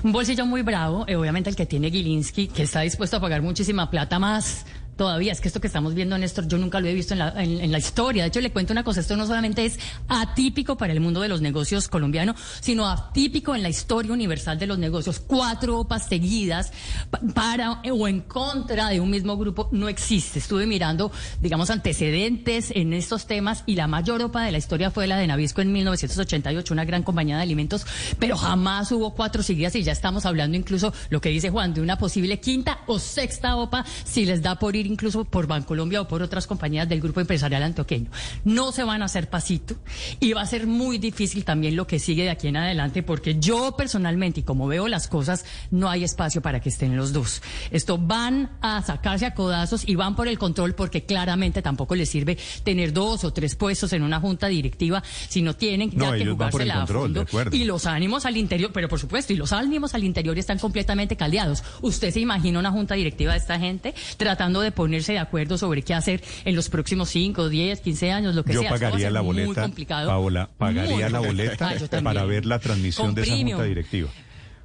Un 0.04 0.12
bolsillo 0.12 0.46
muy 0.46 0.62
bravo, 0.62 1.06
eh, 1.08 1.16
obviamente 1.16 1.50
el 1.50 1.56
que 1.56 1.66
tiene 1.66 1.92
Gilinski, 1.92 2.48
que 2.48 2.64
está 2.64 2.82
dispuesto 2.82 3.18
a 3.18 3.22
pagar 3.22 3.42
muchísima 3.42 3.90
plata 3.92 4.18
más. 4.20 4.66
Todavía, 5.00 5.32
es 5.32 5.40
que 5.40 5.48
esto 5.48 5.62
que 5.62 5.68
estamos 5.68 5.94
viendo, 5.94 6.18
Néstor, 6.18 6.46
yo 6.46 6.58
nunca 6.58 6.82
lo 6.82 6.88
he 6.90 6.94
visto 6.94 7.14
en 7.14 7.20
la, 7.20 7.30
en, 7.42 7.62
en 7.62 7.72
la 7.72 7.78
historia. 7.78 8.24
De 8.24 8.28
hecho, 8.28 8.42
le 8.42 8.52
cuento 8.52 8.74
una 8.74 8.84
cosa, 8.84 9.00
esto 9.00 9.16
no 9.16 9.26
solamente 9.26 9.66
es 9.66 9.80
atípico 10.10 10.76
para 10.76 10.92
el 10.92 11.00
mundo 11.00 11.22
de 11.22 11.30
los 11.30 11.40
negocios 11.40 11.88
colombiano, 11.88 12.36
sino 12.60 12.86
atípico 12.86 13.56
en 13.56 13.64
la 13.64 13.70
historia 13.70 14.12
universal 14.12 14.60
de 14.60 14.68
los 14.68 14.78
negocios. 14.78 15.22
Cuatro 15.22 15.80
OPAs 15.80 16.10
seguidas 16.10 16.74
pa- 17.10 17.22
para 17.34 17.82
o 17.90 18.08
en 18.10 18.20
contra 18.20 18.90
de 18.90 19.00
un 19.00 19.10
mismo 19.10 19.38
grupo 19.38 19.70
no 19.72 19.88
existe. 19.88 20.40
Estuve 20.40 20.66
mirando, 20.68 21.14
digamos, 21.40 21.70
antecedentes 21.70 22.72
en 22.76 22.92
estos 22.92 23.26
temas 23.26 23.64
y 23.66 23.76
la 23.76 23.88
mayor 23.88 24.22
OPA 24.22 24.44
de 24.44 24.52
la 24.52 24.58
historia 24.58 24.92
fue 24.92 25.08
la 25.08 25.16
de 25.18 25.28
Navisco 25.28 25.62
en 25.62 25.72
1988, 25.72 26.74
una 26.74 26.84
gran 26.84 27.04
compañía 27.04 27.38
de 27.38 27.44
alimentos, 27.44 27.86
pero 28.20 28.36
jamás 28.36 28.92
hubo 28.92 29.16
cuatro 29.16 29.44
seguidas 29.44 29.76
y 29.76 29.84
ya 29.84 29.94
estamos 29.94 30.26
hablando 30.26 30.58
incluso, 30.58 30.92
lo 31.10 31.22
que 31.22 31.30
dice 31.30 31.50
Juan, 31.52 31.74
de 31.74 31.80
una 31.80 31.98
posible 31.98 32.42
quinta 32.42 32.80
o 32.88 33.00
sexta 33.00 33.56
OPA 33.56 33.86
si 34.04 34.26
les 34.26 34.42
da 34.42 34.60
por 34.60 34.76
ir 34.76 34.89
incluso 34.90 35.26
por 35.26 35.48
Bancolombia 35.48 36.02
o 36.02 36.08
por 36.08 36.22
otras 36.22 36.48
compañías 36.48 36.90
del 36.90 37.02
grupo 37.02 37.22
empresarial 37.22 37.64
antioqueño. 37.64 38.10
No 38.44 38.72
se 38.72 38.84
van 38.84 39.02
a 39.02 39.06
hacer 39.06 39.30
pasito 39.30 39.76
y 40.20 40.34
va 40.34 40.42
a 40.42 40.46
ser 40.46 40.68
muy 40.68 40.98
difícil 40.98 41.46
también 41.46 41.76
lo 41.76 41.88
que 41.88 42.00
sigue 42.00 42.24
de 42.24 42.30
aquí 42.30 42.48
en 42.48 42.58
adelante 42.58 43.04
porque 43.04 43.40
yo 43.40 43.76
personalmente 43.78 44.42
y 44.42 44.44
como 44.44 44.68
veo 44.68 44.88
las 44.88 45.08
cosas 45.08 45.46
no 45.72 45.90
hay 45.90 46.04
espacio 46.04 46.42
para 46.42 46.60
que 46.60 46.70
estén 46.70 46.96
los 46.96 47.14
dos. 47.14 47.42
Esto 47.72 47.98
van 47.98 48.52
a 48.62 48.82
sacarse 48.82 49.26
a 49.26 49.34
codazos 49.34 49.88
y 49.88 49.96
van 49.96 50.16
por 50.16 50.28
el 50.28 50.38
control 50.38 50.76
porque 50.76 51.06
claramente 51.06 51.62
tampoco 51.62 51.96
les 51.96 52.10
sirve 52.10 52.38
tener 52.64 52.94
dos 52.94 53.24
o 53.24 53.34
tres 53.34 53.56
puestos 53.56 53.94
en 53.94 54.04
una 54.04 54.20
junta 54.20 54.48
directiva 54.48 55.04
si 55.28 55.42
no 55.42 55.56
tienen 55.56 55.92
No, 55.94 56.06
ya 56.06 56.24
que 56.24 56.30
jugársela 56.30 56.84
a 56.84 56.88
fondo 56.88 57.26
y 57.52 57.64
los 57.64 57.86
ánimos 57.86 58.26
al 58.26 58.38
interior, 58.38 58.72
pero 58.74 58.88
por 58.88 59.00
supuesto, 59.00 59.34
y 59.34 59.36
los 59.36 59.54
ánimos 59.54 59.94
al 59.94 60.04
interior 60.04 60.38
están 60.38 60.60
completamente 60.60 61.16
caldeados. 61.16 61.64
¿Usted 61.82 62.12
se 62.12 62.20
imagina 62.20 62.60
una 62.60 62.72
junta 62.72 62.96
directiva 62.96 63.34
de 63.34 63.40
esta 63.40 63.60
gente 63.60 63.94
tratando 64.18 64.62
de 64.62 64.72
ponerse 64.80 65.12
de 65.12 65.20
acuerdo 65.20 65.58
sobre 65.58 65.82
qué 65.82 65.94
hacer 65.94 66.24
en 66.46 66.56
los 66.56 66.70
próximos 66.70 67.10
5, 67.10 67.50
10, 67.50 67.82
15 67.82 68.12
años, 68.14 68.34
lo 68.34 68.46
que 68.46 68.54
Yo 68.54 68.62
sea? 68.62 68.70
A 68.70 68.74
pagaría 68.74 69.12
la 69.12 69.22
muy 69.22 69.36
boleta, 69.44 69.64
complicado. 69.64 70.08
Paola, 70.08 70.50
pagaría 70.58 70.94
Muy 70.96 71.12
la 71.12 71.20
boleta 71.20 71.70
Ah, 71.70 71.76
yo 71.76 72.04
para 72.04 72.24
ver 72.24 72.46
la 72.46 72.60
transmisión 72.60 73.08
Con 73.08 73.16
de 73.16 73.22
esa 73.24 73.36
junta 73.36 73.64
directiva. 73.64 74.10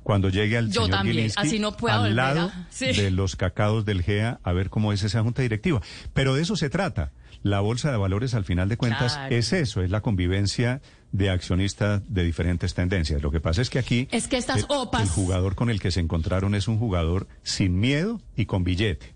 cuando 0.05 0.29
llegue 0.29 0.57
al 0.57 0.67
Yo 0.71 0.83
señor 0.83 0.91
también, 0.99 1.17
Gilinski 1.17 1.43
así 1.47 1.59
no 1.59 1.77
puedo 1.77 1.97
al 1.97 2.13
a- 2.19 2.35
lado 2.35 2.53
sí. 2.71 2.93
de 2.93 3.11
los 3.11 3.35
cacaos 3.35 3.85
del 3.85 4.03
GEA 4.03 4.39
a 4.45 4.53
ver 4.53 4.71
cómo 4.71 4.93
es 4.93 5.03
esa 5.03 5.23
junta 5.23 5.43
directiva. 5.43 5.81
Pero 6.13 6.35
de 6.37 6.43
eso 6.43 6.55
se 6.57 6.71
trata. 6.71 7.11
La 7.43 7.61
bolsa 7.61 7.91
de 7.91 7.97
valores, 7.99 8.35
al 8.35 8.45
final 8.45 8.69
de 8.69 8.77
cuentas, 8.77 9.15
Claro. 9.15 9.35
es 9.35 9.53
eso, 9.53 9.83
es 9.83 9.91
la 9.91 10.01
convivencia 10.01 10.81
de 11.13 11.31
accionistas 11.31 12.03
de 12.09 12.23
diferentes 12.25 12.75
tendencias. 12.75 13.21
Lo 13.23 13.31
que 13.31 13.41
pasa 13.41 13.61
es 13.63 13.71
que 13.71 13.79
aquí 13.79 14.09
Es 14.11 14.29
que 14.29 14.37
estas 14.37 14.59
el- 14.61 14.65
OPAs- 14.69 15.03
el 15.03 15.09
jugador 15.09 15.55
con 15.55 15.69
el 15.71 15.79
que 15.81 15.91
se 15.91 16.01
encontraron 16.01 16.55
es 16.55 16.69
un 16.69 16.79
jugador 16.79 17.27
sin 17.43 17.79
miedo 17.81 18.21
y 18.37 18.47
con 18.47 18.63
billete. 18.65 19.14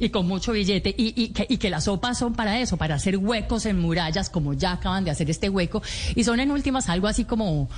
Y 0.00 0.08
con 0.08 0.26
mucho 0.26 0.52
billete. 0.52 0.92
Y, 0.96 1.12
y, 1.14 1.28
que, 1.28 1.46
y 1.48 1.58
que 1.58 1.70
las 1.70 1.84
sopas 1.84 2.18
son 2.18 2.34
para 2.34 2.58
eso, 2.58 2.76
para 2.76 2.96
hacer 2.96 3.16
huecos 3.16 3.66
en 3.66 3.78
murallas, 3.78 4.30
como 4.30 4.54
ya 4.54 4.72
acaban 4.72 5.04
de 5.04 5.12
hacer 5.12 5.30
este 5.30 5.48
hueco. 5.48 5.82
Y 6.16 6.24
son 6.24 6.40
en 6.40 6.50
últimas 6.50 6.88
algo 6.88 7.06
así 7.06 7.24
como, 7.24 7.68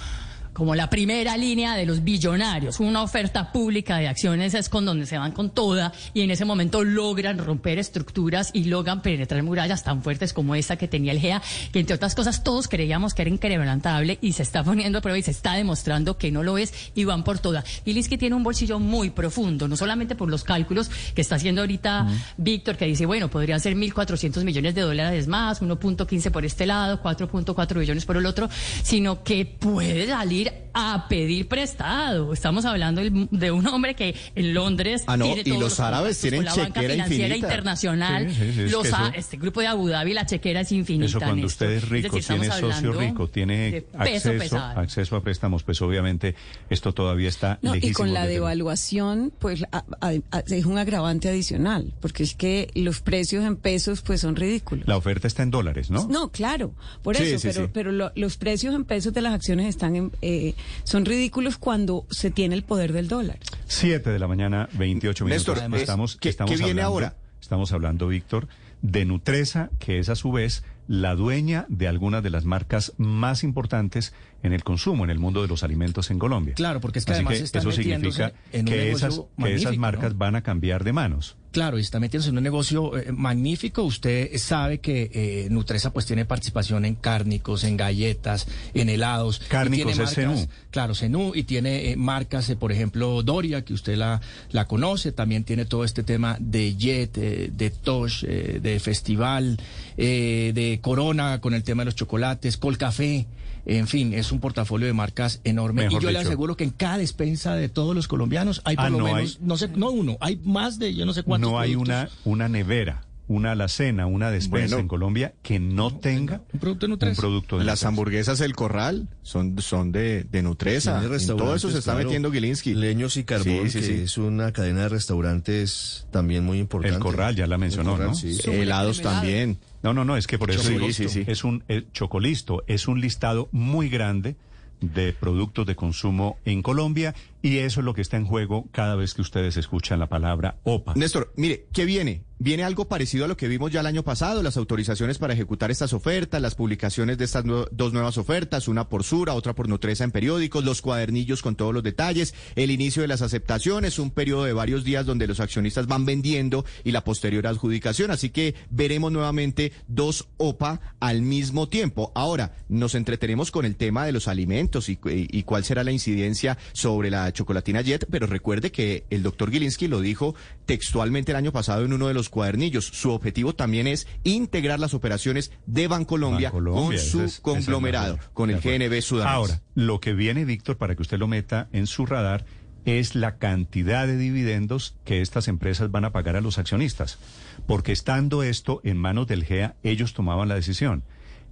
como 0.52 0.74
la 0.74 0.90
primera 0.90 1.36
línea 1.36 1.74
de 1.74 1.86
los 1.86 2.04
billonarios. 2.04 2.80
Una 2.80 3.02
oferta 3.02 3.52
pública 3.52 3.98
de 3.98 4.08
acciones 4.08 4.54
es 4.54 4.68
con 4.68 4.84
donde 4.84 5.06
se 5.06 5.18
van 5.18 5.32
con 5.32 5.50
toda 5.50 5.92
y 6.14 6.22
en 6.22 6.30
ese 6.30 6.44
momento 6.44 6.84
logran 6.84 7.38
romper 7.38 7.78
estructuras 7.78 8.50
y 8.52 8.64
logran 8.64 9.02
penetrar 9.02 9.42
murallas 9.42 9.84
tan 9.84 10.02
fuertes 10.02 10.32
como 10.32 10.54
esta 10.54 10.76
que 10.76 10.88
tenía 10.88 11.12
el 11.12 11.20
GEA, 11.20 11.42
que 11.72 11.80
entre 11.80 11.96
otras 11.96 12.14
cosas 12.14 12.44
todos 12.44 12.68
creíamos 12.68 13.14
que 13.14 13.22
era 13.22 13.30
inquebrantable 13.30 14.18
y 14.20 14.32
se 14.32 14.42
está 14.42 14.62
poniendo 14.62 14.98
a 14.98 15.00
prueba 15.00 15.18
y 15.18 15.22
se 15.22 15.30
está 15.30 15.54
demostrando 15.54 16.18
que 16.18 16.30
no 16.30 16.42
lo 16.42 16.58
es 16.58 16.72
y 16.94 17.04
van 17.04 17.24
por 17.24 17.38
toda. 17.38 17.62
Gilinski 17.84 18.18
tiene 18.18 18.36
un 18.36 18.42
bolsillo 18.42 18.78
muy 18.78 19.10
profundo, 19.10 19.68
no 19.68 19.76
solamente 19.76 20.14
por 20.14 20.28
los 20.28 20.44
cálculos 20.44 20.90
que 21.14 21.22
está 21.22 21.36
haciendo 21.36 21.62
ahorita 21.62 22.06
Víctor, 22.36 22.76
que 22.76 22.86
dice, 22.86 23.06
bueno, 23.06 23.28
podrían 23.28 23.60
ser 23.60 23.74
1.400 23.74 24.44
millones 24.44 24.74
de 24.74 24.82
dólares 24.82 25.26
más, 25.28 25.62
1.15 25.62 26.30
por 26.30 26.44
este 26.44 26.66
lado, 26.66 27.02
4.4 27.02 27.78
billones 27.78 28.04
por 28.04 28.16
el 28.16 28.26
otro, 28.26 28.48
sino 28.82 29.22
que 29.22 29.46
puede 29.46 30.06
salir 30.06 30.41
ir 30.42 30.52
a 30.74 31.06
pedir 31.08 31.48
prestado. 31.48 32.32
Estamos 32.32 32.64
hablando 32.64 33.00
del- 33.02 33.28
de 33.30 33.50
un 33.50 33.66
hombre 33.66 33.94
que 33.94 34.14
en 34.34 34.54
Londres 34.54 35.04
Ah, 35.06 35.16
no, 35.16 35.24
tiene 35.34 35.42
y 35.56 35.58
los 35.60 35.80
árabes 35.80 36.20
tienen 36.20 36.38
con 36.38 36.44
la 36.46 36.54
banca 36.54 36.80
chequera 36.80 36.92
financiera 36.94 37.26
infinita. 37.28 37.46
internacional. 37.48 38.28
Sí, 38.30 38.34
sí, 38.34 38.52
sí, 38.54 38.68
los 38.70 38.86
eso- 38.86 38.96
este 39.14 39.36
grupo 39.36 39.60
de 39.60 39.66
Abu 39.68 39.88
Dhabi, 39.88 40.12
la 40.14 40.26
chequera 40.26 40.60
es 40.60 40.72
infinita. 40.72 41.06
Eso 41.06 41.18
cuando 41.18 41.36
Néstor. 41.36 41.68
usted 41.68 41.70
es 41.76 41.88
rico, 41.88 42.16
decir, 42.16 42.36
tiene 42.38 42.52
socio 42.60 42.92
rico, 42.92 43.28
tiene 43.28 43.84
acceso, 43.96 44.30
pesado. 44.38 44.80
acceso 44.80 45.16
a 45.16 45.22
préstamos, 45.22 45.62
pues 45.62 45.80
obviamente 45.82 46.34
esto 46.70 46.92
todavía 46.92 47.28
está 47.28 47.58
No, 47.62 47.74
y 47.74 47.92
con 47.92 48.12
la 48.12 48.26
de 48.26 48.34
devaluación, 48.34 49.32
pues 49.38 49.64
a- 49.72 49.84
a- 50.00 50.12
a- 50.30 50.40
es 50.46 50.64
un 50.66 50.78
agravante 50.78 51.28
adicional, 51.28 51.92
porque 52.00 52.22
es 52.22 52.34
que 52.34 52.70
los 52.74 53.00
precios 53.00 53.44
en 53.44 53.56
pesos 53.56 54.02
pues 54.02 54.20
son 54.20 54.36
ridículos. 54.36 54.86
La 54.86 54.96
oferta 54.96 55.26
está 55.28 55.42
en 55.42 55.50
dólares, 55.50 55.90
¿no? 55.90 56.06
No, 56.08 56.30
claro, 56.30 56.72
por 57.02 57.16
Sí, 57.16 57.24
eso, 57.24 57.38
sí, 57.38 57.48
pero, 57.48 57.66
sí. 57.66 57.70
pero 57.74 57.92
lo- 57.92 58.12
los 58.14 58.36
precios 58.36 58.74
en 58.74 58.84
pesos 58.84 59.12
de 59.12 59.20
las 59.20 59.34
acciones 59.34 59.66
están 59.66 59.96
en, 59.96 60.12
eh, 60.22 60.54
son 60.84 61.04
ridículos 61.04 61.58
cuando 61.58 62.06
se 62.10 62.30
tiene 62.30 62.54
el 62.54 62.62
poder 62.62 62.92
del 62.92 63.08
dólar. 63.08 63.38
7 63.66 64.10
de 64.10 64.18
la 64.18 64.28
mañana, 64.28 64.68
28 64.74 65.24
minutos. 65.24 65.38
Néstor, 65.46 65.58
Además, 65.58 65.76
es- 65.78 65.82
estamos, 65.82 66.16
¿qué- 66.16 66.28
estamos 66.28 66.50
qué 66.50 66.56
viene 66.56 66.82
hablando, 66.82 66.92
ahora? 66.92 67.16
Estamos 67.40 67.72
hablando, 67.72 68.08
Víctor, 68.08 68.48
de 68.82 69.04
Nutresa, 69.04 69.70
que 69.78 69.98
es 69.98 70.08
a 70.08 70.14
su 70.16 70.32
vez 70.32 70.64
la 70.88 71.14
dueña 71.14 71.66
de 71.68 71.86
algunas 71.88 72.22
de 72.22 72.30
las 72.30 72.44
marcas 72.44 72.92
más 72.98 73.44
importantes 73.44 74.12
en 74.42 74.52
el 74.52 74.64
consumo, 74.64 75.04
en 75.04 75.10
el 75.10 75.18
mundo 75.20 75.40
de 75.42 75.48
los 75.48 75.62
alimentos 75.62 76.10
en 76.10 76.18
Colombia. 76.18 76.54
Claro, 76.54 76.80
porque 76.80 76.98
es 76.98 77.04
que 77.04 77.12
Así 77.12 77.18
además 77.20 77.40
están 77.40 77.60
eso 77.60 77.72
significa 77.72 78.32
en 78.52 78.60
un 78.60 78.64
que 78.66 78.90
esas, 78.90 79.14
que 79.14 79.20
esas 79.20 79.28
magnífico, 79.36 79.76
marcas 79.80 80.12
¿no? 80.12 80.18
van 80.18 80.34
a 80.36 80.42
cambiar 80.42 80.82
de 80.84 80.92
manos. 80.92 81.36
Claro, 81.52 81.78
y 81.78 81.82
está 81.82 82.00
metiéndose 82.00 82.30
en 82.30 82.38
un 82.38 82.42
negocio 82.42 82.96
eh, 82.96 83.12
magnífico. 83.12 83.82
Usted 83.82 84.36
sabe 84.38 84.78
que 84.78 85.10
eh, 85.12 85.48
Nutresa 85.50 85.92
pues 85.92 86.06
tiene 86.06 86.24
participación 86.24 86.86
en 86.86 86.94
cárnicos, 86.94 87.64
en 87.64 87.76
galletas, 87.76 88.46
en 88.72 88.88
helados. 88.88 89.40
Cárnicos 89.48 89.98
es 89.98 90.14
Zenú. 90.14 90.48
Claro, 90.70 90.94
Zenú 90.94 91.32
y 91.34 91.42
tiene 91.42 91.90
eh, 91.90 91.96
marcas, 91.96 92.48
eh, 92.48 92.56
por 92.56 92.72
ejemplo, 92.72 93.22
Doria, 93.22 93.62
que 93.64 93.74
usted 93.74 93.96
la, 93.96 94.22
la 94.50 94.66
conoce. 94.66 95.12
También 95.12 95.44
tiene 95.44 95.66
todo 95.66 95.84
este 95.84 96.02
tema 96.02 96.38
de 96.40 96.74
Jet, 96.74 97.18
eh, 97.18 97.50
de 97.52 97.68
Tosh, 97.70 98.24
eh, 98.26 98.58
de 98.62 98.80
Festival, 98.80 99.58
eh, 99.98 100.52
de 100.54 100.78
Corona 100.80 101.40
con 101.42 101.52
el 101.52 101.62
tema 101.62 101.82
de 101.82 101.86
los 101.86 101.96
chocolates, 101.96 102.56
Colcafé. 102.56 103.26
En 103.64 103.86
fin, 103.86 104.12
es 104.12 104.32
un 104.32 104.40
portafolio 104.40 104.86
de 104.88 104.92
marcas 104.92 105.40
enorme. 105.44 105.82
Mejor 105.84 106.02
y 106.02 106.04
yo 106.04 106.10
le 106.10 106.18
aseguro 106.18 106.56
que 106.56 106.64
en 106.64 106.70
cada 106.70 106.98
despensa 106.98 107.54
de 107.54 107.68
todos 107.68 107.94
los 107.94 108.08
colombianos 108.08 108.60
hay 108.64 108.74
por 108.76 108.84
Ah, 108.86 108.90
lo 108.90 108.98
no 108.98 109.04
menos, 109.04 109.38
hay- 109.40 109.46
no 109.46 109.56
sé, 109.56 109.68
no 109.68 109.90
uno, 109.90 110.16
hay 110.20 110.40
más 110.44 110.78
de 110.80 110.94
yo 110.94 111.06
no 111.06 111.12
sé 111.12 111.22
cuántos 111.22 111.50
No 111.52 111.58
hay 111.60 111.70
productos. 111.72 111.94
una, 112.24 112.32
una 112.32 112.48
nevera, 112.48 113.04
una 113.32 113.52
alacena, 113.52 114.06
una 114.06 114.30
despensa 114.30 114.76
Bueno. 114.76 114.78
en 114.82 114.88
Colombia 114.88 115.34
que 115.42 115.58
no 115.58 115.96
tenga 115.96 116.42
Un 116.52 116.60
producto 116.60 116.86
de 116.86 116.90
Nutresa. 116.90 117.20
producto 117.20 117.58
de 117.58 117.64
Las 117.64 117.72
Nutresa. 117.80 117.88
hamburguesas 117.88 118.40
El 118.40 118.54
Corral 118.54 119.08
son, 119.22 119.58
son 119.60 119.92
de, 119.92 120.24
de 120.24 120.42
Nutresa. 120.42 121.02
En 121.02 121.26
todo 121.36 121.54
eso 121.54 121.70
se 121.70 121.78
está 121.78 121.92
claro. 121.92 122.06
metiendo 122.06 122.30
Gilinski. 122.30 122.74
Leños 122.74 123.16
y 123.16 123.24
Carbón, 123.24 123.70
Sí, 123.70 123.70
sí, 123.70 123.78
que 123.80 123.84
sí. 123.96 124.02
es 124.02 124.18
una 124.18 124.52
cadena 124.52 124.82
de 124.82 124.88
restaurantes 124.90 126.06
también 126.10 126.44
muy 126.44 126.58
importante. 126.58 126.96
El 126.96 127.02
Corral, 127.02 127.34
ya 127.36 127.46
la 127.46 127.58
mencionó, 127.58 127.92
Corral, 127.92 128.08
¿no? 128.08 128.14
sí. 128.14 128.38
Helados 128.44 129.00
también. 129.02 129.58
No, 129.82 129.92
no, 129.94 130.04
no, 130.04 130.16
es 130.16 130.26
que 130.26 130.38
por 130.38 130.50
eso 130.50 130.60
digo, 130.68 130.80
Chocolisto. 130.80 131.08
Sí, 131.08 131.24
sí. 131.24 131.30
es 131.30 131.44
un 131.44 131.64
eh, 131.68 131.84
chocolisto, 131.92 132.62
es 132.66 132.86
un 132.88 133.00
listado 133.00 133.48
muy 133.52 133.88
grande 133.88 134.36
de 134.80 135.12
productos 135.12 135.64
de 135.66 135.76
consumo 135.76 136.38
en 136.44 136.60
Colombia 136.62 137.14
y 137.40 137.58
eso 137.58 137.80
es 137.80 137.84
lo 137.84 137.94
que 137.94 138.00
está 138.00 138.16
en 138.16 138.24
juego 138.24 138.66
cada 138.72 138.96
vez 138.96 139.14
que 139.14 139.22
ustedes 139.22 139.56
escuchan 139.56 140.00
la 140.00 140.08
palabra 140.08 140.56
OPA. 140.64 140.94
Néstor, 140.96 141.32
mire, 141.36 141.66
¿qué 141.72 141.84
viene? 141.84 142.22
Viene 142.44 142.64
algo 142.64 142.88
parecido 142.88 143.24
a 143.24 143.28
lo 143.28 143.36
que 143.36 143.46
vimos 143.46 143.70
ya 143.70 143.78
el 143.78 143.86
año 143.86 144.02
pasado, 144.02 144.42
las 144.42 144.56
autorizaciones 144.56 145.16
para 145.18 145.32
ejecutar 145.32 145.70
estas 145.70 145.92
ofertas, 145.92 146.42
las 146.42 146.56
publicaciones 146.56 147.16
de 147.16 147.24
estas 147.24 147.44
dos 147.70 147.92
nuevas 147.92 148.18
ofertas, 148.18 148.66
una 148.66 148.88
por 148.88 149.04
Sura, 149.04 149.34
otra 149.34 149.54
por 149.54 149.68
Nutresa 149.68 150.02
en 150.02 150.10
periódicos, 150.10 150.64
los 150.64 150.82
cuadernillos 150.82 151.40
con 151.40 151.54
todos 151.54 151.72
los 151.72 151.84
detalles, 151.84 152.34
el 152.56 152.72
inicio 152.72 153.00
de 153.02 153.06
las 153.06 153.22
aceptaciones, 153.22 154.00
un 154.00 154.10
periodo 154.10 154.42
de 154.42 154.54
varios 154.54 154.82
días 154.82 155.06
donde 155.06 155.28
los 155.28 155.38
accionistas 155.38 155.86
van 155.86 156.04
vendiendo 156.04 156.64
y 156.82 156.90
la 156.90 157.04
posterior 157.04 157.46
adjudicación. 157.46 158.10
Así 158.10 158.30
que 158.30 158.56
veremos 158.70 159.12
nuevamente 159.12 159.72
dos 159.86 160.26
OPA 160.38 160.80
al 160.98 161.22
mismo 161.22 161.68
tiempo. 161.68 162.10
Ahora, 162.16 162.56
nos 162.68 162.96
entretenemos 162.96 163.52
con 163.52 163.66
el 163.66 163.76
tema 163.76 164.04
de 164.04 164.10
los 164.10 164.26
alimentos 164.26 164.88
y, 164.88 164.98
y- 165.04 165.28
y 165.30 165.44
cuál 165.44 165.62
será 165.62 165.84
la 165.84 165.92
incidencia 165.92 166.58
sobre 166.72 167.08
la 167.08 167.32
chocolatina 167.32 167.82
Jet, 167.82 168.08
pero 168.10 168.26
recuerde 168.26 168.72
que 168.72 169.04
el 169.10 169.22
doctor 169.22 169.52
Gilinski 169.52 169.86
lo 169.86 170.00
dijo 170.00 170.34
textualmente 170.66 171.30
el 171.30 171.36
año 171.36 171.52
pasado 171.52 171.84
en 171.84 171.92
uno 171.92 172.08
de 172.08 172.14
los 172.14 172.31
cuadernillos. 172.32 172.86
Su 172.86 173.12
objetivo 173.12 173.54
también 173.54 173.86
es 173.86 174.08
integrar 174.24 174.80
las 174.80 174.94
operaciones 174.94 175.52
de 175.66 175.86
Bancolombia, 175.86 176.48
Bancolombia, 176.50 176.82
con 176.82 176.98
su 176.98 177.20
es- 177.20 177.24
ese 177.26 177.36
es 177.36 177.40
conglomerado, 177.40 178.18
con 178.32 178.50
el. 178.50 178.60
GNB 178.60 179.00
Sudanés. 179.02 179.32
Ahora, 179.32 179.60
lo 179.76 180.00
que 180.00 180.14
viene, 180.14 180.44
Víctor, 180.44 180.78
para 180.78 180.96
que 180.96 181.02
usted 181.02 181.18
lo 181.18 181.28
meta 181.28 181.68
en 181.72 181.86
su 181.86 182.06
radar, 182.06 182.44
es 182.84 183.14
la 183.14 183.36
cantidad 183.36 184.08
de 184.08 184.16
dividendos 184.16 184.96
que 185.04 185.20
estas 185.20 185.46
empresas 185.46 185.92
van 185.92 186.04
a 186.04 186.10
pagar 186.10 186.34
a 186.34 186.40
los 186.40 186.58
accionistas. 186.58 187.18
Porque 187.66 187.92
estando 187.92 188.42
esto 188.42 188.80
en 188.82 188.96
manos 188.96 189.28
del 189.28 189.44
GEA, 189.44 189.76
ellos 189.84 190.14
tomaban 190.14 190.48
la 190.48 190.56
decisión. 190.56 191.04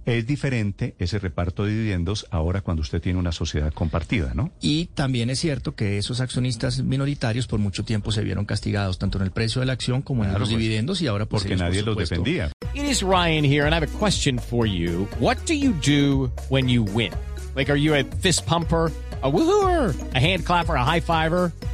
Es 0.05 0.25
diferente 0.25 0.95
ese 0.97 1.19
reparto 1.19 1.63
de 1.65 1.71
dividendos 1.71 2.25
ahora 2.31 2.61
cuando 2.61 2.81
usted 2.81 3.01
tiene 3.01 3.19
una 3.19 3.31
sociedad 3.31 3.71
compartida, 3.71 4.33
¿no? 4.33 4.51
Y 4.59 4.87
también 4.87 5.29
es 5.29 5.39
cierto 5.39 5.75
que 5.75 5.97
esos 5.97 6.21
accionistas 6.21 6.81
minoritarios 6.83 7.45
por 7.47 7.59
mucho 7.59 7.83
tiempo 7.83 8.11
se 8.11 8.23
vieron 8.23 8.45
castigados 8.45 8.97
tanto 8.97 9.19
en 9.19 9.25
el 9.25 9.31
precio 9.31 9.59
de 9.59 9.67
la 9.67 9.73
acción 9.73 10.01
como 10.01 10.23
en 10.23 10.29
Claro, 10.29 10.39
los 10.39 10.49
pues, 10.49 10.59
dividendos 10.59 11.01
y 11.01 11.07
ahora 11.07 11.25
pues 11.25 11.43
Porque 11.43 11.53
ellos, 11.53 11.61
por 11.61 11.69
nadie 11.69 11.81
los 11.83 11.91
supuesto, 11.93 12.15
defendía. 12.15 12.51
It 12.73 12.83
is 12.89 13.03
Ryan 13.03 13.43
here, 13.43 13.65
and 13.65 13.73
I 13.73 13.75
have 13.75 13.83
a 13.87 13.99
question 13.99 14.39
for 14.39 14.65
you. 14.65 15.07
What 15.19 15.37
do 15.45 15.53
you 15.53 15.73
do 15.85 16.31
when 16.49 16.67
you 16.67 16.83
win? 16.83 17.11
Like, 17.55 17.69
are 17.71 17.79
you 17.79 17.93
a 17.93 18.03
fist 18.21 18.45
pumper? 18.47 18.91
A 19.23 19.29
woohooer, 19.29 19.93
a 20.15 20.19
hand 20.19 20.45
clapper, 20.45 20.75
a 20.75 20.83
high 20.83 20.99
fiver. 21.01 21.51